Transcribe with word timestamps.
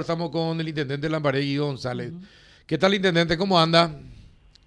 Estamos 0.00 0.30
con 0.30 0.60
el 0.60 0.68
intendente 0.68 1.08
Lambaré 1.08 1.42
y 1.42 1.56
González. 1.56 2.12
¿Qué 2.66 2.78
tal, 2.78 2.94
intendente? 2.94 3.36
¿Cómo 3.36 3.58
anda? 3.58 3.90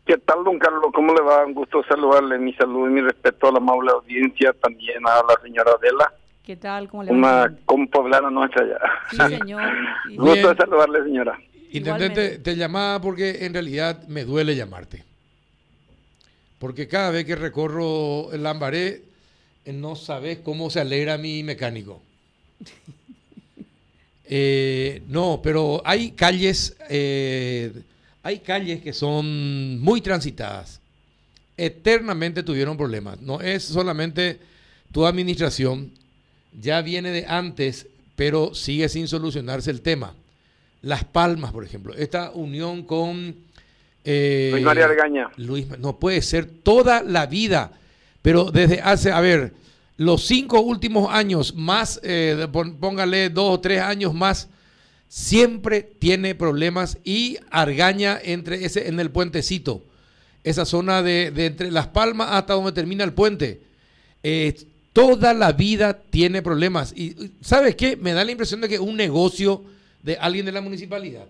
¿Qué 0.06 0.18
tal, 0.18 0.44
don 0.44 0.60
Carlos? 0.60 0.92
¿Cómo 0.94 1.14
le 1.14 1.22
va? 1.22 1.46
Un 1.46 1.54
gusto 1.54 1.84
saludarle. 1.88 2.38
Mi 2.38 2.54
salud 2.54 2.90
y 2.90 2.94
mi 2.94 3.02
respeto 3.02 3.48
a 3.48 3.52
la 3.54 3.58
amable 3.58 3.92
audiencia, 3.92 4.54
también 4.62 4.98
a 5.06 5.22
la 5.28 5.42
señora 5.42 5.72
Adela. 5.72 6.14
¿Qué 6.46 6.58
tal? 6.58 6.90
¿Cómo 6.90 7.04
le 7.04 7.12
va? 7.12 7.18
Una 7.18 7.58
compoblana 7.66 8.30
nuestra 8.30 8.66
ya. 8.68 9.28
Sí, 9.28 9.38
señor. 9.38 9.64
gusto 10.18 10.50
de 10.50 10.56
saludarle, 10.56 11.04
señora. 11.04 11.40
Intendente, 11.72 12.38
te 12.40 12.56
llamaba 12.56 13.02
porque 13.02 13.46
en 13.46 13.54
realidad 13.54 14.08
me 14.08 14.26
duele 14.26 14.56
llamarte. 14.56 15.04
Porque 16.60 16.88
cada 16.88 17.12
vez 17.12 17.26
que 17.26 17.36
recorro 17.36 18.32
el 18.32 18.44
Lambaré, 18.44 19.02
no 19.66 19.96
sabes 19.96 20.40
cómo 20.40 20.70
se 20.70 20.82
alegra 20.82 21.18
mi 21.18 21.44
mecánico. 21.44 22.02
Eh, 24.36 25.04
no, 25.10 25.42
pero 25.44 25.84
hay 25.86 26.10
calles, 26.10 26.76
eh, 26.90 27.72
hay 28.24 28.40
calles 28.40 28.82
que 28.82 28.92
son 28.92 29.80
muy 29.80 30.02
transitadas. 30.02 30.82
Eternamente 31.56 32.42
tuvieron 32.42 32.76
problemas. 32.76 33.22
No 33.22 33.42
es 33.42 33.64
solamente 33.64 34.40
tu 34.92 35.06
administración, 35.06 35.92
ya 36.60 36.82
viene 36.82 37.12
de 37.12 37.28
antes, 37.28 37.86
pero 38.16 38.56
sigue 38.56 38.90
sin 38.90 39.08
solucionarse 39.08 39.70
el 39.70 39.82
tema. 39.82 40.16
Las 40.82 41.04
Palmas, 41.04 41.52
por 41.52 41.64
ejemplo, 41.64 41.94
esta 41.94 42.32
unión 42.32 42.82
con 42.82 43.36
eh, 44.04 44.50
Luis 44.52 44.66
María. 44.66 44.88
Luis, 45.38 45.68
no 45.78 46.00
puede 46.00 46.24
ser 46.24 46.48
toda 46.48 47.04
la 47.04 47.28
vida, 47.28 47.74
pero 48.24 48.46
desde 48.50 48.82
hace, 48.82 49.12
a 49.12 49.22
ver, 49.22 49.54
los 49.98 50.26
cinco 50.26 50.62
últimos 50.62 51.12
años 51.12 51.56
más, 51.56 52.00
eh, 52.04 52.48
póngale 52.80 53.30
dos 53.30 53.58
o 53.58 53.60
tres 53.60 53.82
años 53.82 54.14
más, 54.14 54.50
siempre 55.08 55.82
tiene 55.82 56.34
problemas 56.34 56.98
y 57.04 57.38
argaña 57.52 58.20
entre 58.22 58.66
ese, 58.66 58.88
en 58.88 59.00
el 59.00 59.12
puentecito, 59.12 59.84
esa 60.44 60.66
zona 60.66 61.04
de, 61.04 61.28
entre 61.36 61.70
Las 61.70 61.88
Palmas 61.88 62.30
hasta 62.32 62.54
donde 62.54 62.72
termina 62.72 63.04
el 63.04 63.14
puente. 63.14 63.62
Eh, 64.24 64.56
toda 64.92 65.34
la 65.34 65.52
vida 65.52 66.02
tiene 66.10 66.42
problemas. 66.42 66.94
Y 66.96 67.16
¿sabes 67.42 67.76
qué? 67.76 67.96
Me 67.96 68.14
da 68.14 68.24
la 68.24 68.32
impresión 68.32 68.62
de 68.62 68.70
que 68.70 68.80
un 68.80 68.98
negocio 68.98 69.64
de 70.02 70.18
alguien 70.18 70.46
de 70.46 70.52
la 70.52 70.62
municipalidad. 70.62 71.28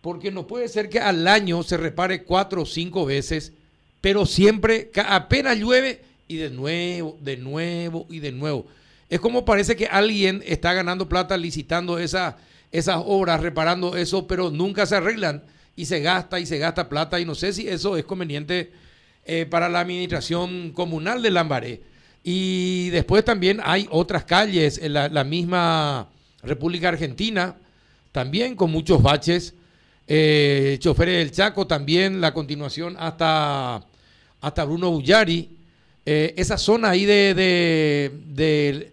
Porque 0.00 0.30
no 0.30 0.46
puede 0.46 0.68
ser 0.68 0.88
que 0.88 0.98
al 0.98 1.28
año 1.28 1.62
se 1.62 1.76
repare 1.76 2.22
cuatro 2.22 2.62
o 2.62 2.66
cinco 2.66 3.04
veces, 3.04 3.52
pero 4.00 4.24
siempre, 4.24 4.90
apenas 5.06 5.58
llueve, 5.58 6.02
y 6.30 6.36
de 6.36 6.48
nuevo, 6.48 7.18
de 7.20 7.36
nuevo 7.36 8.06
y 8.08 8.20
de 8.20 8.30
nuevo. 8.30 8.64
Es 9.08 9.18
como 9.18 9.44
parece 9.44 9.74
que 9.74 9.86
alguien 9.86 10.44
está 10.46 10.72
ganando 10.72 11.08
plata 11.08 11.36
licitando 11.36 11.98
esa, 11.98 12.36
esas 12.70 13.02
obras, 13.04 13.40
reparando 13.40 13.96
eso, 13.96 14.28
pero 14.28 14.48
nunca 14.48 14.86
se 14.86 14.94
arreglan 14.94 15.42
y 15.74 15.86
se 15.86 15.98
gasta 15.98 16.38
y 16.38 16.46
se 16.46 16.58
gasta 16.58 16.88
plata 16.88 17.18
y 17.18 17.24
no 17.24 17.34
sé 17.34 17.52
si 17.52 17.66
eso 17.66 17.96
es 17.96 18.04
conveniente 18.04 18.70
eh, 19.26 19.44
para 19.44 19.68
la 19.68 19.80
administración 19.80 20.70
comunal 20.70 21.20
de 21.20 21.32
Lambaré. 21.32 21.82
Y 22.22 22.90
después 22.90 23.24
también 23.24 23.60
hay 23.64 23.88
otras 23.90 24.24
calles 24.24 24.78
en 24.80 24.92
la, 24.92 25.24
misma 25.24 26.10
República 26.44 26.90
Argentina, 26.90 27.56
también 28.12 28.54
con 28.54 28.70
muchos 28.70 29.02
baches. 29.02 29.54
Eh, 30.06 30.76
choferes 30.78 31.18
del 31.18 31.32
Chaco 31.32 31.66
también, 31.66 32.20
la 32.20 32.32
continuación 32.32 32.94
hasta, 33.00 33.84
hasta 34.40 34.64
Bruno 34.64 34.92
Bullari. 34.92 35.56
Eh, 36.06 36.34
esa 36.36 36.56
zona 36.56 36.90
ahí 36.90 37.04
de, 37.04 37.34
de, 37.34 38.90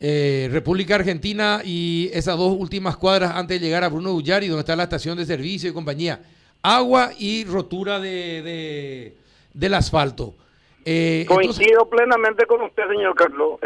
eh, 0.00 0.48
República 0.50 0.94
Argentina 0.94 1.60
y 1.64 2.10
esas 2.12 2.38
dos 2.38 2.56
últimas 2.58 2.96
cuadras 2.96 3.32
antes 3.34 3.60
de 3.60 3.66
llegar 3.66 3.84
a 3.84 3.88
Bruno 3.88 4.12
Ullari, 4.12 4.48
donde 4.48 4.60
está 4.60 4.76
la 4.76 4.84
estación 4.84 5.18
de 5.18 5.26
servicio 5.26 5.70
y 5.70 5.74
compañía. 5.74 6.20
Agua 6.62 7.10
y 7.18 7.44
rotura 7.44 8.00
de, 8.00 9.14
del 9.52 9.74
asfalto. 9.74 10.34
Eh, 10.84 11.26
Coincido 11.28 11.88
plenamente 11.88 12.46
con 12.46 12.62
usted, 12.62 12.84
señor 12.88 13.14
Carlos. 13.14 13.58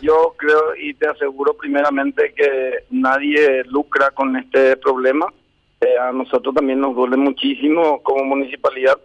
yo 0.00 0.34
creo 0.36 0.76
y 0.76 0.94
te 0.94 1.08
aseguro 1.08 1.54
primeramente 1.54 2.34
que 2.36 2.84
nadie 2.90 3.64
lucra 3.64 4.10
con 4.10 4.36
este 4.36 4.76
problema. 4.76 5.26
a 6.00 6.12
nosotros 6.12 6.54
también 6.54 6.80
nos 6.80 6.94
duele 6.94 7.16
muchísimo 7.16 8.02
como 8.02 8.24
municipalidad 8.24 8.98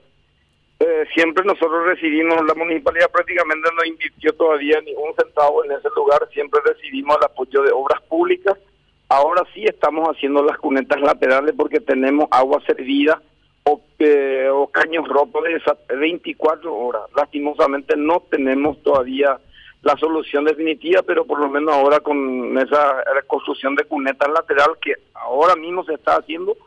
eh, 0.82 1.06
siempre 1.14 1.46
nosotros 1.46 1.86
recibimos, 1.86 2.44
la 2.44 2.56
municipalidad 2.56 3.12
prácticamente 3.12 3.70
no 3.76 3.86
invirtió 3.86 4.34
todavía 4.34 4.82
ni 4.82 4.94
un 4.96 5.14
centavo 5.16 5.64
en 5.64 5.74
ese 5.74 5.90
lugar, 5.96 6.28
siempre 6.34 6.60
recibimos 6.66 7.18
el 7.18 7.26
apoyo 7.26 7.62
de 7.62 7.72
obras 7.72 8.02
públicas. 8.04 8.58
Ahora 9.08 9.44
sí 9.54 9.64
estamos 9.64 10.08
haciendo 10.08 10.42
las 10.42 10.58
cunetas 10.58 11.00
laterales 11.00 11.54
porque 11.56 11.80
tenemos 11.80 12.28
agua 12.32 12.62
servida 12.66 13.22
o, 13.64 13.80
eh, 14.00 14.50
caños 14.72 15.08
rotos 15.08 15.44
de 15.44 15.56
esas 15.56 15.78
24 15.88 16.74
horas. 16.76 17.04
Lastimosamente 17.16 17.96
no 17.96 18.24
tenemos 18.32 18.82
todavía 18.82 19.38
la 19.84 19.96
solución 19.98 20.46
definitiva, 20.46 21.04
pero 21.04 21.26
por 21.26 21.40
lo 21.40 21.50
menos 21.50 21.76
ahora 21.76 22.00
con 22.00 22.58
esa 22.58 23.04
reconstrucción 23.14 23.76
de 23.76 23.84
cunetas 23.84 24.30
lateral 24.30 24.78
que 24.82 24.94
ahora 25.14 25.56
mismo 25.56 25.84
se 25.84 25.94
está 25.94 26.16
haciendo, 26.16 26.58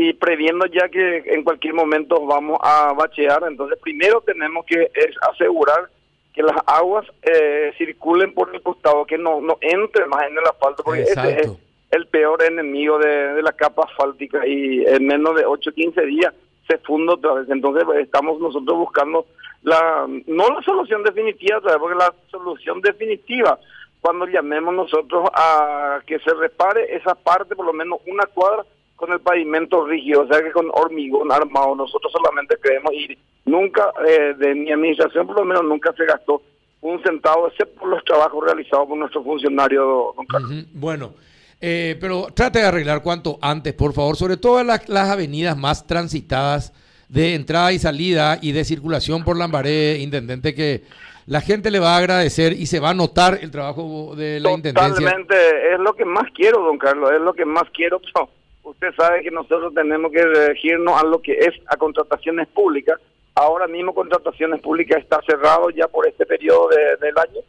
y 0.00 0.14
previendo 0.14 0.64
ya 0.64 0.88
que 0.88 1.18
en 1.26 1.44
cualquier 1.44 1.74
momento 1.74 2.24
vamos 2.24 2.58
a 2.62 2.94
bachear, 2.94 3.42
entonces 3.46 3.78
primero 3.82 4.22
tenemos 4.22 4.64
que 4.64 4.90
es 4.94 5.14
asegurar 5.30 5.90
que 6.32 6.42
las 6.42 6.56
aguas 6.64 7.06
eh, 7.20 7.74
circulen 7.76 8.32
por 8.32 8.54
el 8.54 8.62
costado, 8.62 9.04
que 9.04 9.18
no, 9.18 9.42
no 9.42 9.58
entre 9.60 10.06
más 10.06 10.22
en 10.24 10.38
el 10.38 10.44
asfalto, 10.44 10.82
porque 10.82 11.02
ese 11.02 11.40
es 11.42 11.50
el 11.90 12.06
peor 12.06 12.42
enemigo 12.42 12.98
de, 12.98 13.42
la 13.42 13.52
capa 13.52 13.84
asfáltica 13.90 14.46
y 14.46 14.86
en 14.86 15.06
menos 15.06 15.36
de 15.36 15.44
8 15.44 15.68
o 15.68 15.72
15 15.74 16.06
días 16.06 16.32
se 16.66 16.78
funda 16.78 17.14
otra 17.14 17.34
vez. 17.34 17.50
Entonces 17.50 17.84
pues, 17.84 17.98
estamos 17.98 18.40
nosotros 18.40 18.78
buscando 18.78 19.26
la 19.62 20.06
no 20.26 20.48
la 20.48 20.62
solución 20.62 21.02
definitiva, 21.02 21.60
porque 21.78 21.98
la 21.98 22.14
solución 22.30 22.80
definitiva 22.80 23.58
cuando 24.00 24.24
llamemos 24.24 24.72
nosotros 24.74 25.28
a 25.34 26.00
que 26.06 26.18
se 26.20 26.32
repare 26.32 26.96
esa 26.96 27.14
parte, 27.14 27.54
por 27.54 27.66
lo 27.66 27.74
menos 27.74 28.00
una 28.06 28.24
cuadra, 28.24 28.64
con 29.00 29.12
el 29.12 29.20
pavimento 29.20 29.86
rígido, 29.86 30.22
o 30.22 30.26
sea 30.26 30.42
que 30.42 30.52
con 30.52 30.68
hormigón 30.74 31.32
armado. 31.32 31.74
Nosotros 31.74 32.12
solamente 32.12 32.56
queremos 32.62 32.92
ir. 32.92 33.16
Nunca, 33.46 33.90
eh, 34.06 34.34
de 34.36 34.54
mi 34.54 34.70
administración 34.70 35.26
por 35.26 35.36
lo 35.36 35.44
menos, 35.46 35.64
nunca 35.64 35.90
se 35.96 36.04
gastó 36.04 36.42
un 36.82 37.02
centavo, 37.02 37.48
excepto 37.48 37.80
por 37.80 37.88
los 37.88 38.04
trabajos 38.04 38.44
realizados 38.44 38.86
por 38.86 38.98
nuestro 38.98 39.24
funcionario, 39.24 40.12
don 40.14 40.26
Carlos. 40.26 40.66
Bueno, 40.74 41.14
eh, 41.62 41.96
pero 41.98 42.26
trate 42.34 42.58
de 42.58 42.66
arreglar 42.66 43.02
cuanto 43.02 43.38
antes, 43.40 43.72
por 43.72 43.94
favor, 43.94 44.16
sobre 44.16 44.36
todo 44.36 44.62
las, 44.62 44.86
las 44.90 45.08
avenidas 45.08 45.56
más 45.56 45.86
transitadas 45.86 46.74
de 47.08 47.34
entrada 47.34 47.72
y 47.72 47.78
salida 47.78 48.38
y 48.40 48.52
de 48.52 48.64
circulación 48.64 49.24
por 49.24 49.38
Lambaré, 49.38 49.96
intendente, 49.98 50.54
que 50.54 50.82
la 51.26 51.40
gente 51.40 51.70
le 51.70 51.78
va 51.78 51.94
a 51.94 51.98
agradecer 51.98 52.52
y 52.52 52.66
se 52.66 52.80
va 52.80 52.90
a 52.90 52.94
notar 52.94 53.38
el 53.40 53.50
trabajo 53.50 54.14
de 54.14 54.40
la 54.40 54.52
intendencia. 54.52 54.94
Totalmente, 54.94 55.72
es 55.72 55.80
lo 55.80 55.94
que 55.94 56.04
más 56.04 56.30
quiero, 56.34 56.62
don 56.62 56.76
Carlos, 56.76 57.10
es 57.12 57.20
lo 57.20 57.32
que 57.32 57.46
más 57.46 57.64
quiero. 57.72 57.98
usted 58.70 58.94
sabe 58.94 59.22
que 59.22 59.30
nosotros 59.30 59.74
tenemos 59.74 60.12
que 60.12 60.24
dirigirnos 60.24 61.00
a 61.00 61.04
lo 61.04 61.20
que 61.20 61.32
es 61.32 61.50
a 61.66 61.76
contrataciones 61.76 62.48
públicas. 62.48 63.00
Ahora 63.34 63.66
mismo 63.66 63.94
contrataciones 63.94 64.60
públicas 64.60 64.98
está 64.98 65.20
cerrado 65.22 65.70
ya 65.70 65.88
por 65.88 66.06
este 66.06 66.26
periodo 66.26 66.68
del 66.68 67.18
año. 67.18 67.40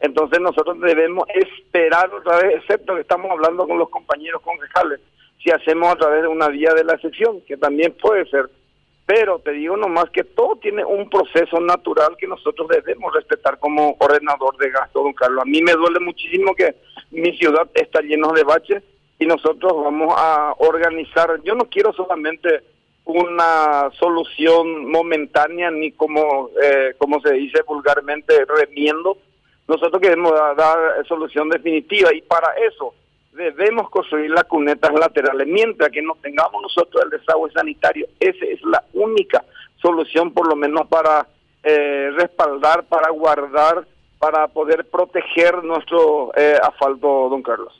Entonces 0.00 0.40
nosotros 0.40 0.80
debemos 0.80 1.26
esperar 1.34 2.12
otra 2.12 2.38
vez, 2.38 2.56
excepto 2.56 2.94
que 2.94 3.00
estamos 3.00 3.30
hablando 3.30 3.66
con 3.66 3.78
los 3.78 3.88
compañeros 3.88 4.42
concejales, 4.42 5.00
si 5.42 5.50
hacemos 5.50 5.88
a 5.88 5.96
través 5.96 6.22
de 6.22 6.28
una 6.28 6.48
vía 6.48 6.74
de 6.74 6.84
la 6.84 6.94
excepción, 6.94 7.40
que 7.42 7.56
también 7.56 7.94
puede 8.00 8.26
ser. 8.26 8.50
Pero 9.06 9.38
te 9.38 9.52
digo 9.52 9.76
nomás 9.76 10.10
que 10.10 10.24
todo 10.24 10.56
tiene 10.56 10.84
un 10.84 11.08
proceso 11.08 11.60
natural 11.60 12.16
que 12.18 12.26
nosotros 12.26 12.68
debemos 12.68 13.14
respetar 13.14 13.58
como 13.58 13.96
ordenador 14.00 14.56
de 14.58 14.70
gasto, 14.70 15.02
don 15.02 15.12
Carlos. 15.12 15.42
A 15.42 15.48
mí 15.48 15.62
me 15.62 15.72
duele 15.72 16.00
muchísimo 16.00 16.54
que 16.54 16.74
mi 17.12 17.36
ciudad 17.36 17.68
está 17.74 18.00
llena 18.00 18.28
de 18.32 18.42
baches 18.42 18.82
y 19.18 19.26
nosotros 19.26 19.72
vamos 19.82 20.14
a 20.16 20.54
organizar, 20.58 21.40
yo 21.42 21.54
no 21.54 21.64
quiero 21.64 21.92
solamente 21.92 22.62
una 23.04 23.88
solución 23.98 24.90
momentánea 24.90 25.70
ni 25.70 25.92
como, 25.92 26.50
eh, 26.62 26.94
como 26.98 27.20
se 27.20 27.32
dice 27.34 27.62
vulgarmente, 27.62 28.44
remiendo, 28.44 29.16
nosotros 29.68 30.00
queremos 30.00 30.32
dar, 30.56 31.04
solución 31.06 31.48
definitiva 31.48 32.12
y 32.14 32.20
para 32.22 32.52
eso 32.54 32.94
debemos 33.32 33.90
construir 33.90 34.30
las 34.30 34.44
cunetas 34.44 34.92
laterales. 34.92 35.46
Mientras 35.46 35.90
que 35.90 36.02
no 36.02 36.16
tengamos 36.20 36.62
nosotros 36.62 37.04
el 37.04 37.10
desagüe 37.10 37.50
sanitario, 37.52 38.06
esa 38.18 38.44
es 38.44 38.60
la 38.62 38.82
única 38.94 39.44
solución 39.76 40.32
por 40.32 40.48
lo 40.48 40.56
menos 40.56 40.86
para 40.88 41.26
eh, 41.62 42.10
respaldar, 42.16 42.84
para 42.84 43.10
guardar, 43.10 43.86
para 44.18 44.48
poder 44.48 44.86
proteger 44.86 45.62
nuestro 45.62 46.32
eh, 46.36 46.58
asfalto, 46.62 47.28
don 47.28 47.42
Carlos. 47.42 47.72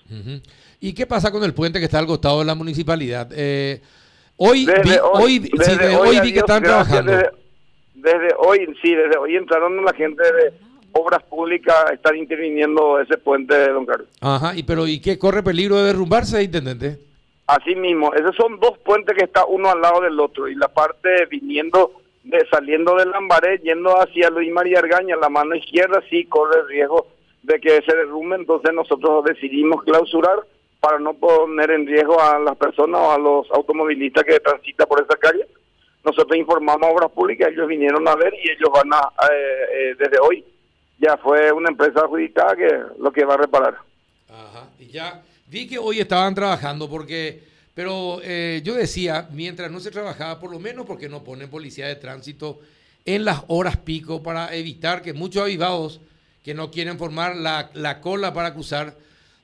¿Y 0.81 0.94
qué 0.94 1.06
pasa 1.06 1.32
con 1.32 1.43
el 1.44 1.55
puente 1.55 1.78
que 1.78 1.87
está 1.87 1.99
al 1.99 2.06
costado 2.06 2.40
de 2.40 2.44
la 2.44 2.55
municipalidad? 2.55 3.28
Eh, 3.34 3.81
hoy, 4.37 4.67
vi, 4.67 4.90
hoy, 5.12 5.50
hoy, 5.99 6.20
vi 6.20 6.32
que 6.32 6.40
están 6.40 6.62
trabajando. 6.62 7.12
Desde, 7.94 8.28
hoy, 8.38 8.67
sí, 8.82 8.94
desde 8.94 9.19
hoy 9.19 9.37
entraron 9.37 9.84
la 9.84 9.93
gente 9.94 10.23
de 10.23 10.52
obras 10.93 11.23
públicas, 11.25 11.75
están 11.93 12.17
interviniendo 12.17 13.00
ese 13.00 13.19
puente, 13.19 13.69
don 13.69 13.84
Carlos. 13.87 14.08
Ajá, 14.20 14.55
y 14.55 14.62
pero 14.62 14.87
¿y 14.87 15.00
qué 15.00 15.19
corre 15.19 15.43
peligro 15.43 15.76
de 15.76 15.84
derrumbarse, 15.84 16.43
intendente? 16.43 16.99
Así 17.46 17.75
mismo, 17.75 18.12
esos 18.14 18.34
son 18.34 18.58
dos 18.58 18.79
puentes 18.79 19.17
que 19.17 19.25
están 19.25 19.44
uno 19.49 19.70
al 19.70 19.81
lado 19.81 20.00
del 20.00 20.19
otro 20.19 20.49
y 20.49 20.55
la 20.55 20.69
parte 20.69 21.26
viniendo, 21.31 21.93
de, 22.25 22.44
saliendo 22.50 22.96
del 22.96 23.11
Lambaré, 23.11 23.58
yendo 23.58 23.90
hacia 24.00 24.31
Luis 24.31 24.52
María 24.52 24.81
Argaña, 24.81 25.17
la 25.17 25.29
mano 25.29 25.55
izquierda 25.55 26.02
sí 26.11 26.25
corre 26.25 26.67
riesgo 26.69 27.08
de 27.43 27.61
que 27.61 27.82
se 27.82 27.96
derrumbe, 27.96 28.37
entonces 28.37 28.72
nosotros 28.75 29.25
decidimos 29.25 29.84
clausurar 29.84 30.40
para 30.81 30.99
no 30.99 31.14
poner 31.14 31.70
en 31.70 31.87
riesgo 31.87 32.20
a 32.20 32.38
las 32.38 32.56
personas 32.56 33.00
o 33.00 33.12
a 33.12 33.19
los 33.19 33.50
automovilistas 33.50 34.25
que 34.25 34.40
transitan 34.40 34.87
por 34.87 35.02
esa 35.02 35.17
calle. 35.17 35.46
Nosotros 36.05 36.38
informamos 36.38 36.88
a 36.88 36.93
Obras 36.93 37.11
Públicas, 37.11 37.49
ellos 37.50 37.67
vinieron 37.67 38.06
a 38.06 38.14
ver 38.14 38.32
y 38.34 38.50
ellos 38.50 38.70
van 38.73 38.93
a, 38.93 39.12
eh, 39.32 39.64
eh, 39.73 39.96
desde 39.99 40.19
hoy, 40.20 40.44
ya 40.99 41.17
fue 41.17 41.50
una 41.52 41.70
empresa 41.70 42.00
adjudicada 42.00 42.55
que 42.55 42.69
lo 42.99 43.12
que 43.12 43.25
va 43.25 43.34
a 43.34 43.38
reparar. 43.38 43.76
Ajá, 44.28 44.69
y 44.78 44.87
ya 44.87 45.23
vi 45.49 45.67
que 45.67 45.78
hoy 45.78 45.99
estaban 45.99 46.34
trabajando 46.34 46.88
porque, 46.88 47.43
pero 47.75 48.20
eh, 48.22 48.61
yo 48.64 48.75
decía, 48.75 49.29
mientras 49.32 49.70
no 49.70 49.81
se 49.81 49.90
trabajaba, 49.90 50.38
por 50.38 50.52
lo 50.52 50.61
menos 50.61 50.87
porque 50.87 51.08
no 51.08 51.25
ponen 51.25 51.50
policía 51.50 51.88
de 51.88 51.96
tránsito 51.96 52.61
en 53.05 53.25
las 53.25 53.43
horas 53.49 53.76
pico 53.76 54.22
para 54.22 54.55
evitar 54.55 55.02
que 55.02 55.12
muchos 55.12 55.43
avivados 55.43 56.00
que 56.44 56.55
no 56.55 56.70
quieren 56.70 56.99
formar 56.99 57.34
la, 57.34 57.70
la 57.75 58.00
cola 58.00 58.32
para 58.32 58.55
cruzar, 58.55 58.94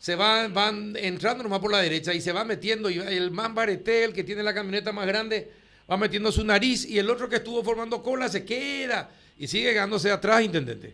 se 0.03 0.17
van, 0.17 0.53
van 0.53 0.97
entrando 0.97 1.45
nomás 1.45 1.61
por 1.61 1.71
la 1.71 1.79
derecha 1.79 2.13
y 2.13 2.21
se 2.21 2.33
va 2.33 2.45
metiendo, 2.45 2.91
y 2.91 2.99
el 2.99 3.31
más 3.31 3.55
barete, 3.55 4.03
el 4.03 4.13
que 4.13 4.25
tiene 4.25 4.43
la 4.43 4.53
camioneta 4.53 4.91
más 4.91 5.07
grande, 5.07 5.49
va 5.89 5.97
metiendo 5.97 6.33
su 6.33 6.45
nariz 6.45 6.91
y 6.91 6.99
el 6.99 7.09
otro 7.09 7.29
que 7.29 7.37
estuvo 7.37 7.63
formando 7.63 8.03
cola 8.03 8.27
se 8.27 8.45
queda 8.45 9.11
y 9.39 9.47
sigue 9.47 9.73
ganándose 9.73 10.11
atrás, 10.11 10.43
intendente. 10.43 10.93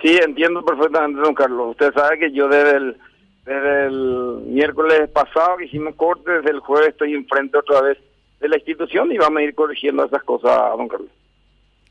Sí, 0.00 0.16
entiendo 0.16 0.64
perfectamente, 0.64 1.20
don 1.20 1.34
Carlos. 1.34 1.72
Usted 1.72 1.92
sabe 1.92 2.18
que 2.18 2.32
yo 2.32 2.48
desde 2.48 2.78
el, 2.78 2.96
desde 3.44 3.86
el 3.88 4.40
miércoles 4.46 5.10
pasado 5.10 5.58
que 5.58 5.66
hicimos 5.66 5.94
corte, 5.94 6.30
desde 6.30 6.50
el 6.50 6.60
jueves 6.60 6.88
estoy 6.92 7.12
enfrente 7.12 7.58
otra 7.58 7.82
vez 7.82 7.98
de 8.40 8.48
la 8.48 8.56
institución 8.56 9.12
y 9.12 9.18
vamos 9.18 9.40
a 9.40 9.42
ir 9.42 9.54
corrigiendo 9.54 10.02
esas 10.02 10.22
cosas, 10.22 10.50
don 10.78 10.88
Carlos. 10.88 11.10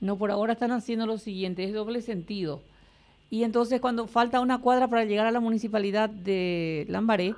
No, 0.01 0.17
por 0.17 0.31
ahora 0.31 0.53
están 0.53 0.71
haciendo 0.71 1.05
lo 1.05 1.19
siguiente, 1.19 1.63
es 1.63 1.73
doble 1.73 2.01
sentido 2.01 2.63
y 3.33 3.43
entonces 3.43 3.81
cuando 3.81 4.05
falta 4.05 4.39
una 4.41 4.61
cuadra 4.61 4.87
para 4.87 5.05
llegar 5.05 5.25
a 5.25 5.31
la 5.31 5.39
municipalidad 5.39 6.07
de 6.07 6.85
Lambaré, 6.87 7.33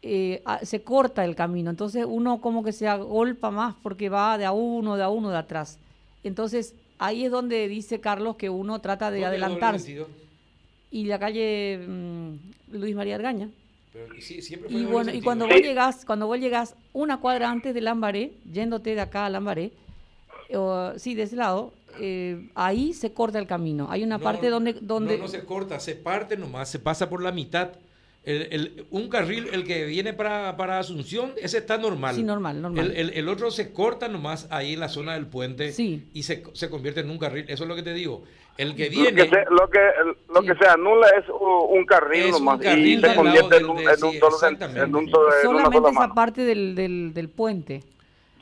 eh, 0.00 0.40
se 0.62 0.82
corta 0.82 1.24
el 1.24 1.34
camino. 1.34 1.68
Entonces 1.68 2.06
uno 2.08 2.40
como 2.40 2.62
que 2.62 2.70
se 2.70 2.86
agolpa 2.86 3.50
más 3.50 3.74
porque 3.82 4.08
va 4.08 4.38
de 4.38 4.44
a 4.44 4.52
uno, 4.52 4.96
de 4.96 5.02
a 5.02 5.08
uno, 5.08 5.30
de 5.30 5.36
atrás. 5.36 5.80
Entonces 6.22 6.76
ahí 7.00 7.24
es 7.24 7.32
donde 7.32 7.66
dice 7.66 7.98
Carlos 7.98 8.36
que 8.36 8.50
uno 8.50 8.80
trata 8.80 9.10
de 9.10 9.24
adelantarse. 9.24 10.06
Y 10.92 11.06
la 11.06 11.18
calle 11.18 11.84
mm, 11.84 12.34
Luis 12.70 12.94
María 12.94 13.16
Argaña. 13.16 13.48
y 14.68 14.84
bueno, 14.84 15.12
y 15.12 15.22
cuando 15.22 15.48
vos 15.48 15.60
llegas, 15.60 16.04
cuando 16.04 16.28
vos 16.28 16.38
llegas 16.38 16.76
una 16.92 17.16
cuadra 17.16 17.50
antes 17.50 17.74
de 17.74 17.80
Lambaré, 17.80 18.30
yéndote 18.52 18.94
de 18.94 19.00
acá 19.00 19.26
a 19.26 19.30
Lambaré, 19.30 19.72
o, 20.54 20.92
sí, 20.96 21.16
de 21.16 21.24
ese 21.24 21.34
lado, 21.34 21.72
eh, 22.00 22.48
ahí 22.54 22.92
se 22.92 23.12
corta 23.12 23.38
el 23.38 23.46
camino. 23.46 23.88
Hay 23.90 24.02
una 24.02 24.18
parte 24.18 24.48
donde, 24.48 24.74
donde... 24.74 25.16
No, 25.16 25.24
no 25.24 25.28
se 25.28 25.44
corta, 25.44 25.80
se 25.80 25.94
parte 25.94 26.36
nomás, 26.36 26.70
se 26.70 26.78
pasa 26.78 27.08
por 27.08 27.22
la 27.22 27.32
mitad. 27.32 27.70
un 28.90 29.08
carril, 29.08 29.48
el 29.52 29.64
que 29.64 29.84
viene 29.84 30.12
para, 30.12 30.56
para, 30.56 30.78
Asunción, 30.78 31.32
ese 31.40 31.58
está 31.58 31.78
normal. 31.78 32.14
Sí, 32.14 32.22
normal, 32.22 32.60
normal. 32.60 32.92
El, 32.94 33.28
otro 33.28 33.50
se 33.50 33.72
corta 33.72 34.08
nomás 34.08 34.48
ahí 34.50 34.74
en 34.74 34.80
la 34.80 34.88
zona 34.88 35.14
del 35.14 35.26
puente 35.26 35.72
sí. 35.72 36.08
y 36.12 36.22
se, 36.24 36.42
se, 36.52 36.70
convierte 36.70 37.00
en 37.00 37.10
un 37.10 37.18
carril. 37.18 37.44
Eso 37.48 37.64
es 37.64 37.68
lo 37.68 37.76
que 37.76 37.82
te 37.82 37.94
digo. 37.94 38.24
El 38.56 38.74
que 38.74 38.88
viene... 38.88 39.10
Lo 39.10 39.16
que 39.16 39.28
se, 39.28 39.44
lo 39.50 39.70
que, 39.70 39.80
lo 40.34 40.42
que 40.42 40.54
se 40.54 40.68
anula 40.68 41.08
es 41.18 41.24
un 41.28 41.84
carril 41.84 42.30
nomás 42.30 42.58
y 42.64 43.00
se 43.00 43.14
convierte 43.14 43.56
en 43.58 43.66
un, 43.66 45.10
solo, 45.10 45.30
Solamente 45.42 45.90
esa 45.90 46.14
parte 46.14 46.42
del, 46.42 46.74
del, 46.74 47.12
del 47.12 47.28
puente. 47.28 47.82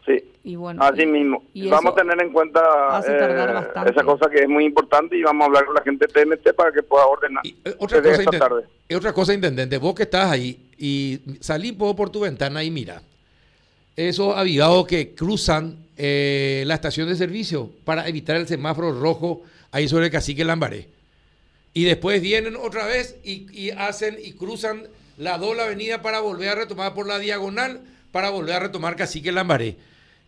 Sí. 0.07 0.23
Y 0.45 0.57
bueno, 0.57 0.83
Así 0.83 1.07
mismo. 1.07 1.43
vamos 1.71 1.93
a 1.93 1.97
tener 1.97 2.21
en 2.21 2.31
cuenta 2.31 2.61
eh, 3.09 3.91
esa 3.91 4.03
cosa 4.05 4.29
que 4.29 4.41
es 4.41 4.49
muy 4.49 4.65
importante 4.67 5.17
y 5.17 5.23
vamos 5.23 5.43
a 5.43 5.47
hablar 5.47 5.65
con 5.65 5.75
la 5.75 5.83
gente 5.83 6.07
de 6.07 6.13
TNT 6.13 6.55
para 6.55 6.71
que 6.73 6.83
pueda 6.83 7.07
ordenar. 7.07 7.45
Y, 7.47 7.57
eh, 7.65 7.75
otra, 7.79 8.03
cosa, 8.03 8.51
otra 8.95 9.13
cosa, 9.15 9.33
intendente, 9.33 9.79
vos 9.79 9.95
que 9.95 10.03
estás 10.03 10.31
ahí 10.31 10.69
y 10.77 11.21
salí 11.41 11.73
por 11.73 12.11
tu 12.11 12.21
ventana 12.21 12.63
y 12.63 12.71
mira, 12.71 13.01
esos 13.97 14.37
avivados 14.37 14.87
que 14.87 15.15
cruzan 15.15 15.77
eh, 15.97 16.65
la 16.67 16.75
estación 16.75 17.09
de 17.09 17.17
servicio 17.17 17.71
para 17.85 18.07
evitar 18.07 18.37
el 18.37 18.47
semáforo 18.47 18.93
rojo 18.93 19.43
ahí 19.71 19.89
sobre 19.89 20.07
el 20.07 20.13
cacique 20.13 20.45
Lambaré. 20.45 20.89
Y 21.73 21.85
después 21.85 22.21
vienen 22.21 22.57
otra 22.57 22.87
vez 22.87 23.17
y, 23.25 23.47
y 23.53 23.71
hacen 23.71 24.19
y 24.23 24.33
cruzan 24.33 24.83
la 25.17 25.39
doble 25.39 25.63
avenida 25.63 26.03
para 26.03 26.21
volver 26.21 26.51
a 26.51 26.55
retomar 26.57 26.93
por 26.93 27.07
la 27.07 27.19
diagonal 27.19 27.81
para 28.13 28.31
volver 28.31 28.55
a 28.55 28.61
retomar 28.61 28.95
cacique 28.95 29.33
Lambaré. 29.33 29.77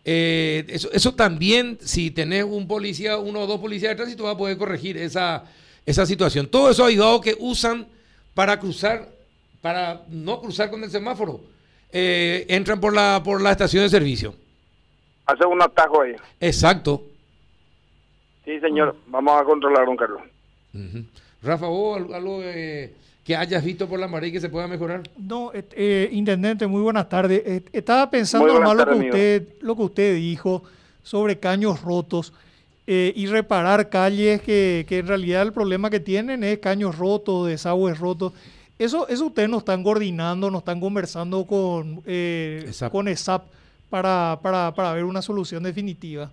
Eh, 0.05 0.65
eso, 0.69 0.89
eso 0.91 1.13
también, 1.15 1.77
si 1.81 2.11
tenés 2.11 2.43
un 2.43 2.67
policía, 2.67 3.17
uno 3.17 3.41
o 3.41 3.47
dos 3.47 3.59
policías 3.59 3.91
de 3.91 3.95
tránsito, 3.95 4.23
va 4.23 4.31
a 4.31 4.37
poder 4.37 4.57
corregir 4.57 4.97
esa, 4.97 5.43
esa 5.85 6.05
situación. 6.05 6.47
Todo 6.47 6.69
eso 6.69 6.85
ayudado 6.85 7.19
que 7.21 7.35
usan 7.39 7.87
para 8.33 8.59
cruzar, 8.59 9.09
para 9.61 10.03
no 10.09 10.39
cruzar 10.39 10.69
con 10.69 10.83
el 10.83 10.91
semáforo, 10.91 11.41
eh, 11.91 12.45
entran 12.49 12.79
por 12.79 12.93
la, 12.93 13.21
por 13.23 13.41
la 13.41 13.51
estación 13.51 13.83
de 13.83 13.89
servicio. 13.89 14.35
Hace 15.25 15.45
un 15.45 15.61
atajo 15.61 16.01
ahí. 16.03 16.13
Exacto. 16.39 17.03
Sí, 18.45 18.59
señor. 18.61 18.95
Vamos 19.07 19.41
a 19.41 19.43
controlar, 19.43 19.85
don 19.85 19.97
Carlos. 19.97 20.21
Rafa, 21.41 21.67
¿vos 21.67 22.01
algo 22.13 22.39
de 22.39 22.93
que 23.27 23.35
hayas 23.35 23.61
visto 23.61 23.89
por 23.89 23.99
la 23.99 24.07
maría 24.07 24.31
que 24.31 24.39
se 24.39 24.47
pueda 24.47 24.69
mejorar? 24.69 25.03
No, 25.17 25.51
eh, 25.53 26.09
intendente, 26.13 26.65
muy 26.65 26.81
buenas 26.81 27.09
tardes. 27.09 27.61
estaba 27.73 28.09
pensando 28.09 28.57
más 28.61 28.73
lo 28.73 28.85
que 28.85 28.95
usted 28.95 29.47
lo 29.59 29.75
que 29.75 29.81
usted 29.81 30.15
dijo 30.15 30.63
sobre 31.03 31.37
caños 31.37 31.81
rotos 31.81 32.31
eh, 32.87 33.11
y 33.17 33.25
reparar 33.25 33.89
calles 33.89 34.41
que, 34.41 34.85
que, 34.87 34.99
en 34.99 35.07
realidad 35.07 35.41
el 35.41 35.51
problema 35.51 35.89
que 35.89 35.99
tienen 35.99 36.41
es 36.45 36.59
caños 36.59 36.97
rotos, 36.97 37.49
desagües 37.49 37.99
rotos. 37.99 38.31
Eso, 38.79 39.09
eso 39.09 39.25
ustedes 39.25 39.49
nos 39.49 39.59
están 39.59 39.83
coordinando, 39.83 40.49
nos 40.49 40.59
están 40.59 40.79
conversando 40.79 41.45
con, 41.45 42.01
eh, 42.05 42.71
con 42.89 43.09
ESAP 43.09 43.43
para, 43.89 44.39
para, 44.41 44.73
para 44.73 44.93
ver 44.93 45.03
una 45.03 45.21
solución 45.21 45.63
definitiva. 45.63 46.31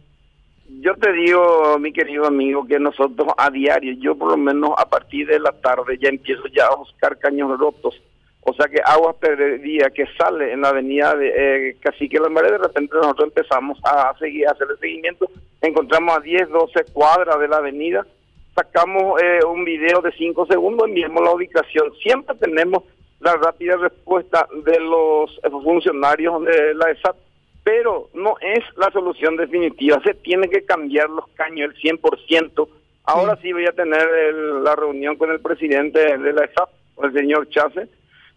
Yo 0.67 0.95
te 0.97 1.13
digo, 1.13 1.79
mi 1.79 1.93
querido 1.93 2.27
amigo, 2.27 2.67
que 2.67 2.79
nosotros 2.79 3.29
a 3.37 3.51
diario, 3.51 3.95
yo 3.99 4.17
por 4.17 4.31
lo 4.31 4.37
menos 4.37 4.71
a 4.79 4.89
partir 4.89 5.27
de 5.27 5.39
la 5.39 5.53
tarde 5.53 5.99
ya 6.01 6.09
empiezo 6.09 6.47
ya 6.47 6.67
a 6.67 6.77
buscar 6.77 7.19
caños 7.19 7.59
rotos. 7.59 8.01
O 8.41 8.53
sea 8.55 8.69
que 8.69 8.81
agua 8.85 9.15
perdidas 9.15 9.93
que 9.93 10.07
sale 10.19 10.53
en 10.53 10.63
la 10.63 10.69
avenida 10.69 11.15
de 11.17 11.33
eh, 11.69 11.77
Cacique 11.81 12.19
Las 12.19 12.31
Mareas, 12.31 12.53
de 12.53 12.67
repente 12.67 12.95
nosotros 12.97 13.29
empezamos 13.29 13.79
a 13.85 14.15
seguir 14.19 14.47
a 14.47 14.53
hacer 14.53 14.67
el 14.71 14.79
seguimiento. 14.79 15.31
Encontramos 15.63 16.17
a 16.17 16.21
10, 16.21 16.51
12 16.51 16.85
cuadras 16.93 17.39
de 17.41 17.49
la 17.49 17.57
avenida, 17.57 18.07
sacamos 18.55 19.21
eh, 19.23 19.41
un 19.47 19.65
video 19.65 20.01
de 20.03 20.13
5 20.13 20.47
segundos, 20.47 20.89
enviamos 20.89 21.23
la 21.23 21.33
ubicación. 21.33 21.93
Siempre 22.03 22.37
tenemos 22.37 22.85
la 23.21 23.35
rápida 23.37 23.77
respuesta 23.77 24.47
de 24.65 24.79
los 24.81 25.41
funcionarios 25.63 26.45
de 26.45 26.75
la 26.75 26.91
ESAT 26.91 27.17
pero 27.65 28.11
no 28.13 28.37
es 28.41 28.63
la 28.77 28.91
solución 28.93 29.37
definitiva. 29.37 30.01
Se 30.05 30.15
tiene 30.15 30.49
que 30.49 30.65
cambiar 30.65 31.09
los 31.09 31.27
caños 31.31 31.73
el 31.75 31.99
100%. 31.99 32.69
Ahora 33.05 33.39
sí, 33.43 33.53
voy 33.53 33.67
a 33.67 33.73
tener 33.73 34.07
la 34.63 34.77
reunión 34.77 35.17
con 35.17 35.31
el 35.31 35.41
presidente 35.41 36.19
de 36.19 36.33
la 36.33 36.45
ESAP, 36.45 36.69
el 37.03 37.13
señor 37.13 37.49
Chase, 37.49 37.89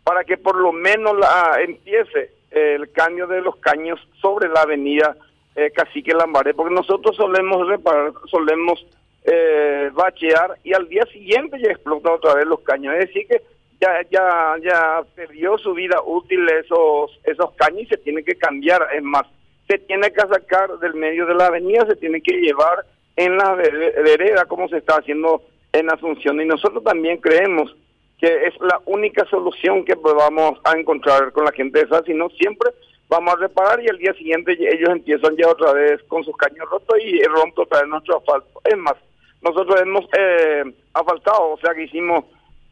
para 0.04 0.24
que 0.24 0.38
por 0.38 0.56
lo 0.56 0.72
menos 0.72 1.18
la, 1.18 1.60
empiece 1.62 2.32
el 2.52 2.90
cambio 2.92 3.28
de 3.28 3.42
los 3.42 3.58
caños 3.58 4.00
sobre 4.22 4.48
la 4.50 4.62
avenida 4.62 5.16
eh, 5.56 5.72
Cacique 5.72 6.14
Lambaré, 6.14 6.54
porque 6.54 6.74
nosotros 6.74 7.16
solemos 7.16 7.68
reparar, 7.68 8.14
solemos 8.30 8.86
eh, 9.26 9.90
bachear 9.94 10.58
y 10.64 10.74
al 10.74 10.88
día 10.88 11.06
siguiente 11.12 11.60
ya 11.60 11.72
explota 11.72 12.14
otra 12.14 12.36
vez 12.36 12.46
los 12.46 12.62
caños. 12.62 12.94
Es 12.94 13.08
decir 13.08 13.28
que 13.28 13.42
ya 13.80 14.02
ya 14.10 14.56
ya 14.64 15.04
perdió 15.16 15.58
su 15.58 15.74
vida 15.74 16.02
útil 16.06 16.48
esos 16.50 17.20
esos 17.24 17.52
caños 17.56 17.84
y 17.84 17.88
se 17.88 17.98
tiene 17.98 18.24
que 18.24 18.36
cambiar. 18.36 18.88
Es 18.96 19.04
más 19.04 19.26
se 19.68 19.78
tiene 19.80 20.12
que 20.12 20.22
sacar 20.22 20.80
del 20.80 20.94
medio 20.94 21.26
de 21.26 21.36
la 21.36 21.48
avenida 21.48 21.86
se 21.88 21.96
tiene 21.98 22.22
que 22.22 22.38
llevar 22.38 22.86
en 23.16 23.38
la 23.38 23.54
vereda 23.56 24.46
como 24.46 24.68
se 24.70 24.78
está 24.78 24.98
haciendo 24.98 25.42
en 25.74 25.92
Asunción. 25.92 26.42
Y 26.42 26.46
nosotros 26.46 26.84
también 26.84 27.18
creemos 27.18 27.76
que 28.20 28.28
es 28.48 28.54
la 28.62 28.80
única 28.86 29.26
solución 29.26 29.84
que 29.84 29.96
vamos 29.96 30.60
a 30.64 30.78
encontrar 30.78 31.32
con 31.34 31.46
la 31.46 31.52
gente 31.52 31.82
esa 31.82 32.02
sino 32.04 32.30
siempre 32.30 32.72
vamos 33.10 33.34
a 33.34 33.38
reparar 33.38 33.82
y 33.84 33.90
al 33.90 33.98
día 34.00 34.14
siguiente 34.14 34.54
ellos 34.54 34.90
empiezan 34.90 35.36
ya 35.38 35.50
otra 35.50 35.72
vez 35.74 36.02
con 36.08 36.24
sus 36.24 36.36
caños 36.36 36.68
rotos 36.70 36.98
y 37.00 37.22
rompen 37.24 37.64
otra 37.64 37.82
vez 37.82 37.90
nuestro 37.90 38.18
asfalto. 38.18 38.62
Es 38.64 38.78
más 38.78 38.96
nosotros 39.42 39.80
hemos 39.82 40.06
eh, 40.18 40.64
asfaltado 40.94 41.52
o 41.52 41.58
sea 41.60 41.74
que 41.76 41.84
hicimos 41.84 42.26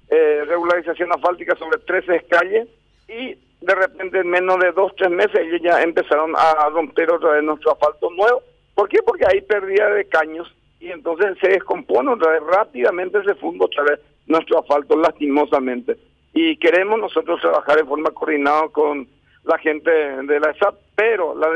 eh, 0.09 0.43
regularización 0.47 1.11
asfáltica 1.11 1.55
sobre 1.55 1.79
13 1.79 2.25
calles 2.29 2.67
y 3.07 3.35
de 3.61 3.75
repente 3.75 4.19
en 4.19 4.29
menos 4.29 4.59
de 4.59 4.71
dos, 4.71 4.93
tres 4.95 5.09
meses 5.09 5.35
ellos 5.35 5.61
ya 5.63 5.81
empezaron 5.81 6.33
a 6.37 6.69
romper 6.69 7.11
otra 7.11 7.31
vez 7.31 7.43
nuestro 7.43 7.73
asfalto 7.73 8.09
nuevo. 8.11 8.43
¿Por 8.75 8.89
qué? 8.89 8.99
Porque 9.03 9.25
hay 9.25 9.41
pérdida 9.41 9.89
de 9.89 10.05
caños 10.05 10.53
y 10.79 10.91
entonces 10.91 11.37
se 11.41 11.47
descompone 11.47 12.11
otra 12.11 12.31
vez, 12.31 12.43
rápidamente 12.43 13.23
se 13.23 13.33
funda 13.35 13.65
otra 13.65 13.83
vez 13.83 13.99
nuestro 14.27 14.59
asfalto 14.59 14.95
lastimosamente. 14.97 15.97
Y 16.33 16.57
queremos 16.57 16.99
nosotros 16.99 17.39
trabajar 17.41 17.77
de 17.77 17.85
forma 17.85 18.11
coordinada 18.11 18.67
con 18.69 19.07
la 19.45 19.57
gente 19.57 19.89
de 19.89 20.39
la 20.39 20.53
SAP, 20.59 20.75
pero 20.95 21.35
la, 21.35 21.47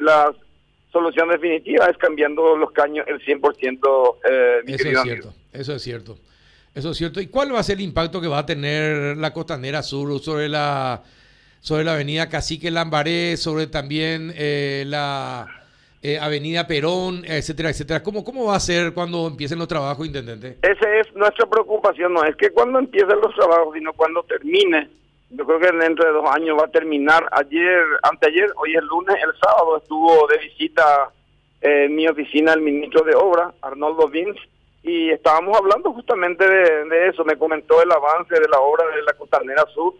la 0.00 0.34
solución 0.92 1.28
definitiva 1.30 1.86
es 1.86 1.96
cambiando 1.96 2.56
los 2.56 2.70
caños 2.72 3.06
el 3.08 3.20
100%. 3.24 4.16
Eh, 4.30 4.60
eso 4.66 4.88
es 4.88 5.02
cierto, 5.02 5.02
eso 5.02 5.02
es 5.02 5.02
cierto. 5.02 5.34
Eso 5.52 5.74
es 5.74 5.82
cierto. 5.82 6.16
¿Y 6.76 7.26
cuál 7.28 7.54
va 7.54 7.60
a 7.60 7.62
ser 7.62 7.78
el 7.78 7.84
impacto 7.84 8.20
que 8.20 8.28
va 8.28 8.38
a 8.38 8.46
tener 8.46 9.16
la 9.16 9.32
Costanera 9.32 9.82
Sur 9.82 10.20
sobre 10.20 10.48
la 10.48 11.02
sobre 11.60 11.84
la 11.84 11.94
avenida 11.94 12.28
Cacique 12.28 12.70
Lambaré, 12.70 13.38
sobre 13.38 13.66
también 13.66 14.30
eh, 14.36 14.84
la 14.86 15.46
eh, 16.02 16.18
avenida 16.18 16.66
Perón, 16.66 17.24
etcétera, 17.24 17.70
etcétera? 17.70 18.02
¿Cómo, 18.02 18.22
¿Cómo 18.22 18.44
va 18.44 18.56
a 18.56 18.60
ser 18.60 18.92
cuando 18.92 19.26
empiecen 19.26 19.58
los 19.58 19.66
trabajos, 19.66 20.06
intendente? 20.06 20.58
Esa 20.60 20.94
es 21.00 21.12
nuestra 21.16 21.46
preocupación, 21.46 22.12
no 22.12 22.22
es 22.24 22.36
que 22.36 22.50
cuando 22.50 22.78
empiecen 22.78 23.20
los 23.20 23.34
trabajos, 23.34 23.74
sino 23.74 23.94
cuando 23.94 24.22
termine. 24.24 24.90
Yo 25.30 25.44
creo 25.44 25.58
que 25.58 25.72
dentro 25.72 26.06
de 26.06 26.12
dos 26.12 26.30
años 26.30 26.58
va 26.60 26.66
a 26.66 26.70
terminar. 26.70 27.26
Ayer, 27.32 27.82
anteayer, 28.02 28.52
hoy 28.56 28.76
es 28.76 28.82
lunes, 28.84 29.16
el 29.16 29.32
sábado 29.40 29.78
estuvo 29.78 30.28
de 30.28 30.38
visita 30.38 31.10
en 31.62 31.96
mi 31.96 32.06
oficina 32.06 32.52
el 32.52 32.60
ministro 32.60 33.02
de 33.02 33.14
Obra, 33.14 33.52
Arnoldo 33.62 34.08
Vince, 34.08 34.40
y 34.86 35.10
estábamos 35.10 35.58
hablando 35.58 35.92
justamente 35.92 36.48
de, 36.48 37.08
eso. 37.08 37.24
Me 37.24 37.36
comentó 37.36 37.82
el 37.82 37.90
avance 37.90 38.34
de 38.34 38.48
la 38.48 38.60
obra 38.60 38.86
de 38.94 39.02
la 39.02 39.14
Costanera 39.14 39.64
Sur 39.74 39.94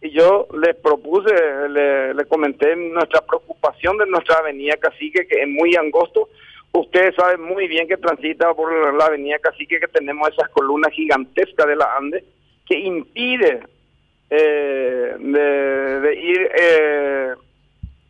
y 0.00 0.10
yo 0.10 0.48
le 0.58 0.72
propuse, 0.72 1.34
le, 1.68 2.24
comenté 2.24 2.74
nuestra 2.74 3.20
preocupación 3.20 3.98
de 3.98 4.06
nuestra 4.06 4.38
avenida 4.38 4.78
Cacique, 4.78 5.26
que 5.28 5.42
es 5.42 5.48
muy 5.48 5.76
angosto. 5.76 6.30
Ustedes 6.72 7.14
saben 7.16 7.42
muy 7.42 7.68
bien 7.68 7.86
que 7.86 7.98
transita 7.98 8.54
por 8.54 8.94
la 8.94 9.06
avenida 9.06 9.38
Cacique, 9.40 9.78
que 9.78 9.88
tenemos 9.88 10.30
esas 10.30 10.48
columnas 10.48 10.92
gigantescas 10.94 11.66
de 11.66 11.76
la 11.76 11.94
Ande, 11.96 12.24
que 12.66 12.78
impide 12.78 13.60
eh, 14.30 15.16
de, 15.18 16.14
ir 16.14 16.50
eh, 16.58 17.34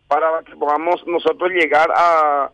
para 0.06 0.44
que 0.44 0.54
podamos 0.54 1.04
nosotros 1.08 1.50
llegar 1.50 1.90
a, 1.92 2.52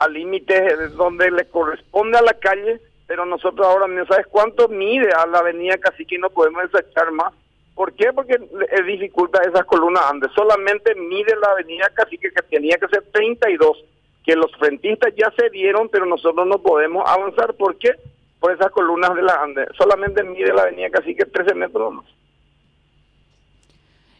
a 0.00 0.08
límites 0.08 0.94
donde 0.96 1.30
le 1.30 1.46
corresponde 1.46 2.18
a 2.18 2.22
la 2.22 2.34
calle 2.34 2.78
pero 3.10 3.26
nosotros 3.26 3.66
ahora 3.66 3.88
no 3.88 4.06
sabes 4.06 4.28
cuánto 4.28 4.68
mide 4.68 5.08
a 5.12 5.26
la 5.26 5.40
avenida 5.40 5.76
Cacique 5.78 6.14
y 6.14 6.18
no 6.18 6.30
podemos 6.30 6.62
echar 6.66 7.10
más. 7.10 7.34
¿Por 7.74 7.92
qué? 7.94 8.12
Porque 8.12 8.34
es 8.34 8.86
dificulta 8.86 9.42
esas 9.42 9.64
columnas 9.64 10.04
andes. 10.08 10.30
Solamente 10.32 10.94
mide 10.94 11.34
la 11.42 11.50
avenida 11.50 11.90
Cacique 11.92 12.30
que 12.30 12.42
tenía 12.42 12.78
que 12.78 12.86
ser 12.86 13.02
32, 13.12 13.84
que 14.24 14.36
los 14.36 14.54
frentistas 14.60 15.12
ya 15.16 15.28
se 15.36 15.50
dieron, 15.50 15.88
pero 15.88 16.06
nosotros 16.06 16.46
no 16.46 16.62
podemos 16.62 17.02
avanzar. 17.04 17.54
¿Por 17.54 17.78
qué? 17.78 17.96
Por 18.38 18.52
esas 18.52 18.70
columnas 18.70 19.12
de 19.16 19.22
la 19.22 19.42
Andes. 19.42 19.66
Solamente 19.76 20.22
mide 20.22 20.54
la 20.54 20.62
avenida 20.62 20.90
Cacique 20.90 21.24
13 21.24 21.54
metros 21.56 21.92
más. 21.92 22.06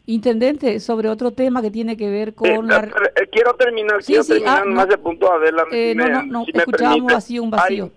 Intendente, 0.06 0.80
sobre 0.80 1.08
otro 1.08 1.30
tema 1.30 1.62
que 1.62 1.70
tiene 1.70 1.96
que 1.96 2.10
ver 2.10 2.34
con... 2.34 2.48
Eh, 2.48 2.90
eh, 3.14 3.28
quiero 3.30 3.54
terminar, 3.54 4.02
quiero 4.02 4.24
terminar 4.24 4.62
ah, 4.62 4.64
más 4.64 4.88
de 4.88 4.98
punto 4.98 5.32
Adela. 5.32 5.62
Eh, 5.70 5.94
no, 5.94 6.08
no, 6.08 6.22
no, 6.24 6.44
escuchábamos 6.52 7.12
así 7.12 7.38
un 7.38 7.52
vacío 7.52 7.92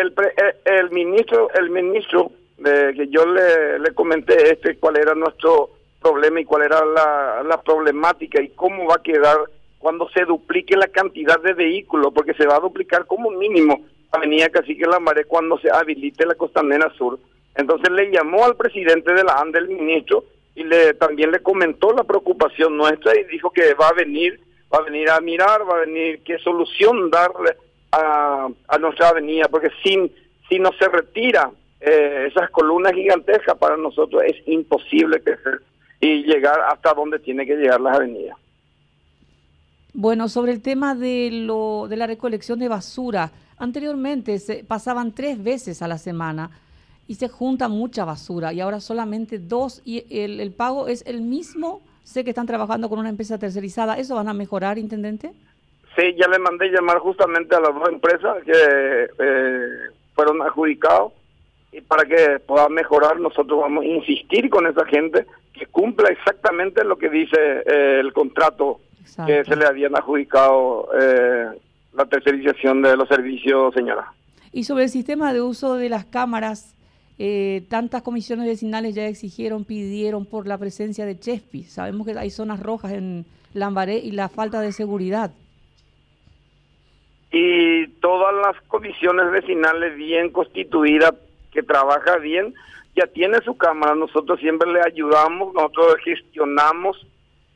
el, 0.00 0.08
eh, 0.08 0.54
el, 0.64 0.90
ministro, 0.90 1.48
el 1.54 1.70
ministro 1.70 2.30
de, 2.58 2.94
que 2.94 3.08
yo 3.08 3.26
le, 3.26 3.78
le 3.78 3.94
comenté 3.94 4.52
este 4.52 4.76
cuál 4.76 4.96
era 4.96 5.14
nuestro 5.14 5.70
problema 6.00 6.40
y 6.40 6.44
cuál 6.44 6.62
era 6.62 6.84
la, 6.84 7.42
la 7.44 7.60
problemática 7.62 8.40
y 8.40 8.48
cómo 8.50 8.86
va 8.86 8.96
a 8.96 9.02
quedar 9.02 9.38
cuando 9.78 10.08
se 10.10 10.24
duplique 10.24 10.76
la 10.76 10.88
cantidad 10.88 11.40
de 11.40 11.52
vehículos, 11.52 12.12
porque 12.14 12.34
se 12.34 12.46
va 12.46 12.56
a 12.56 12.60
duplicar 12.60 13.06
como 13.06 13.30
mínimo 13.30 13.84
Avenida 14.10 14.48
Cacique 14.48 14.86
La 14.86 15.00
Mare 15.00 15.24
cuando 15.24 15.58
se 15.58 15.70
habilite 15.70 16.26
la 16.26 16.34
Costanera 16.34 16.92
Sur. 16.96 17.18
Entonces 17.54 17.90
le 17.90 18.10
llamó 18.10 18.44
al 18.44 18.56
presidente 18.56 19.12
de 19.12 19.24
la 19.24 19.34
ANDE, 19.34 19.60
el 19.60 19.68
ministro, 19.68 20.24
y 20.54 20.64
le 20.64 20.94
también 20.94 21.30
le 21.30 21.40
comentó 21.40 21.92
la 21.92 22.04
preocupación 22.04 22.76
nuestra 22.76 23.18
y 23.18 23.24
dijo 23.24 23.50
que 23.50 23.74
va 23.74 23.88
a 23.88 23.92
venir, 23.92 24.40
va 24.72 24.78
a 24.78 24.82
venir 24.82 25.10
a 25.10 25.20
mirar, 25.20 25.68
va 25.68 25.76
a 25.76 25.80
venir 25.80 26.20
qué 26.24 26.38
solución 26.38 27.10
darle 27.10 27.56
a, 27.96 28.78
nuestra 28.78 29.08
avenida, 29.08 29.46
porque 29.50 29.70
sin, 29.82 30.12
si 30.48 30.58
no 30.58 30.70
se 30.78 30.88
retira 30.88 31.50
eh, 31.80 32.28
esas 32.30 32.50
columnas 32.50 32.92
gigantescas, 32.92 33.56
para 33.56 33.76
nosotros 33.76 34.22
es 34.24 34.36
imposible 34.46 35.22
crecer 35.22 35.62
y 36.00 36.24
llegar 36.24 36.60
hasta 36.68 36.94
donde 36.94 37.18
tiene 37.18 37.46
que 37.46 37.56
llegar 37.56 37.80
las 37.80 37.96
avenidas. 37.96 38.36
Bueno, 39.94 40.28
sobre 40.28 40.52
el 40.52 40.60
tema 40.60 40.94
de, 40.94 41.30
lo, 41.32 41.86
de 41.88 41.96
la 41.96 42.06
recolección 42.06 42.58
de 42.58 42.68
basura, 42.68 43.30
anteriormente 43.56 44.38
se 44.38 44.62
pasaban 44.62 45.12
tres 45.12 45.42
veces 45.42 45.80
a 45.80 45.88
la 45.88 45.96
semana 45.96 46.50
y 47.08 47.14
se 47.14 47.28
junta 47.28 47.68
mucha 47.68 48.04
basura 48.04 48.52
y 48.52 48.60
ahora 48.60 48.80
solamente 48.80 49.38
dos 49.38 49.80
y 49.84 50.04
el, 50.10 50.40
el 50.40 50.52
pago 50.52 50.88
es 50.88 51.02
el 51.06 51.22
mismo. 51.22 51.80
Sé 52.04 52.24
que 52.24 52.30
están 52.30 52.46
trabajando 52.46 52.88
con 52.88 52.98
una 52.98 53.08
empresa 53.08 53.38
tercerizada. 53.38 53.98
¿Eso 53.98 54.14
van 54.14 54.28
a 54.28 54.34
mejorar, 54.34 54.78
intendente? 54.78 55.32
Sí, 55.96 56.14
ya 56.18 56.28
le 56.28 56.38
mandé 56.38 56.68
llamar 56.68 56.98
justamente 56.98 57.56
a 57.56 57.60
las 57.60 57.74
dos 57.74 57.88
empresas 57.88 58.44
que 58.44 59.08
eh, 59.18 59.68
fueron 60.14 60.42
adjudicados 60.42 61.12
y 61.72 61.80
para 61.80 62.04
que 62.04 62.38
pueda 62.40 62.68
mejorar 62.68 63.18
nosotros 63.18 63.60
vamos 63.60 63.82
a 63.82 63.86
insistir 63.86 64.50
con 64.50 64.66
esa 64.66 64.84
gente 64.84 65.24
que 65.54 65.64
cumpla 65.66 66.10
exactamente 66.10 66.84
lo 66.84 66.98
que 66.98 67.08
dice 67.08 67.38
eh, 67.66 68.00
el 68.00 68.12
contrato 68.12 68.80
que 69.26 69.44
se 69.44 69.56
le 69.56 69.64
habían 69.64 69.96
adjudicado 69.96 70.90
eh, 71.00 71.46
la 71.94 72.04
tercerización 72.04 72.82
de 72.82 72.94
los 72.94 73.08
servicios, 73.08 73.72
señora. 73.72 74.12
Y 74.52 74.64
sobre 74.64 74.84
el 74.84 74.90
sistema 74.90 75.32
de 75.32 75.40
uso 75.40 75.76
de 75.76 75.88
las 75.88 76.04
cámaras, 76.04 76.74
tantas 77.70 78.02
comisiones 78.02 78.46
vecinales 78.46 78.94
ya 78.94 79.06
exigieron, 79.06 79.64
pidieron 79.64 80.26
por 80.26 80.46
la 80.46 80.58
presencia 80.58 81.06
de 81.06 81.18
Chespi. 81.18 81.62
Sabemos 81.62 82.06
que 82.06 82.18
hay 82.18 82.28
zonas 82.28 82.60
rojas 82.60 82.92
en 82.92 83.24
Lambaré 83.54 83.96
y 83.96 84.10
la 84.10 84.28
falta 84.28 84.60
de 84.60 84.72
seguridad 84.72 85.30
y 87.30 87.86
todas 88.00 88.34
las 88.34 88.60
comisiones 88.68 89.30
vecinales 89.30 89.96
bien 89.96 90.30
constituidas, 90.30 91.12
que 91.52 91.62
trabaja 91.62 92.18
bien, 92.18 92.54
ya 92.94 93.06
tiene 93.06 93.40
su 93.42 93.56
cámara, 93.56 93.94
nosotros 93.94 94.40
siempre 94.40 94.70
le 94.70 94.80
ayudamos, 94.80 95.52
nosotros 95.54 95.96
gestionamos, 96.04 97.06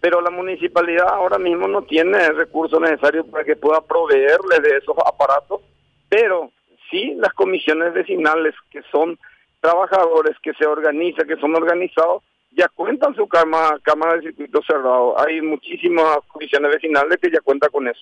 pero 0.00 0.20
la 0.20 0.30
municipalidad 0.30 1.08
ahora 1.08 1.38
mismo 1.38 1.68
no 1.68 1.82
tiene 1.82 2.32
recursos 2.32 2.80
necesarios 2.80 3.26
para 3.26 3.44
que 3.44 3.56
pueda 3.56 3.80
proveerle 3.80 4.60
de 4.60 4.78
esos 4.78 4.96
aparatos, 5.06 5.60
pero 6.08 6.50
sí 6.90 7.14
las 7.16 7.32
comisiones 7.34 7.92
vecinales 7.94 8.54
que 8.70 8.82
son 8.90 9.18
trabajadores, 9.60 10.36
que 10.42 10.54
se 10.54 10.66
organizan, 10.66 11.28
que 11.28 11.36
son 11.36 11.54
organizados, 11.54 12.22
ya 12.52 12.68
cuentan 12.68 13.14
su 13.14 13.28
cámara, 13.28 13.78
cámara 13.82 14.16
de 14.16 14.22
circuito 14.22 14.60
cerrado. 14.62 15.18
Hay 15.20 15.40
muchísimas 15.40 16.18
comisiones 16.28 16.72
vecinales 16.72 17.18
que 17.20 17.30
ya 17.30 17.40
cuentan 17.40 17.70
con 17.70 17.86
eso. 17.86 18.00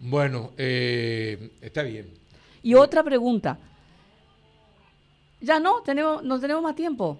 Bueno, 0.00 0.52
eh, 0.56 1.50
está 1.60 1.82
bien. 1.82 2.10
Y 2.62 2.74
otra 2.74 3.02
pregunta. 3.02 3.58
Ya 5.40 5.60
no, 5.60 5.82
tenemos, 5.82 6.22
no 6.22 6.40
tenemos 6.40 6.62
más 6.62 6.74
tiempo. 6.74 7.18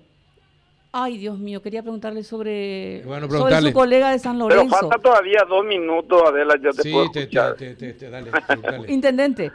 Ay, 0.93 1.19
Dios 1.19 1.39
mío, 1.39 1.63
quería 1.63 1.83
preguntarle 1.83 2.25
sobre, 2.25 3.05
sobre 3.05 3.61
su 3.61 3.73
colega 3.73 4.11
de 4.11 4.19
San 4.19 4.39
Lorenzo. 4.39 4.65
Pero 4.65 4.89
falta 4.89 4.99
todavía 4.99 5.45
dos 5.49 5.65
minutos, 5.65 6.21
Adela, 6.27 6.57
yo 6.61 6.73
te 6.73 6.91
puedo 6.91 7.11
Intendente, 8.89 9.53